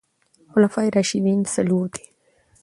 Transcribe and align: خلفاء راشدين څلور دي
خلفاء 0.51 0.87
راشدين 0.95 1.39
څلور 1.53 1.85
دي 1.93 2.05